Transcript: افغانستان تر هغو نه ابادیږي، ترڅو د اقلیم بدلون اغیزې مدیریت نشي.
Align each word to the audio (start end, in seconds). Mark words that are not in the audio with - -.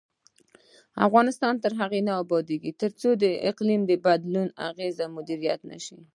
افغانستان 1.07 1.53
تر 1.63 1.71
هغو 1.79 1.99
نه 2.07 2.13
ابادیږي، 2.23 2.71
ترڅو 2.81 3.09
د 3.23 3.25
اقلیم 3.49 3.81
بدلون 4.05 4.47
اغیزې 4.69 5.05
مدیریت 5.15 5.61
نشي. 5.71 5.99